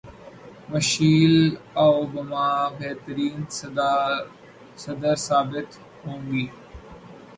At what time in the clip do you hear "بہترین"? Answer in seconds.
2.77-3.39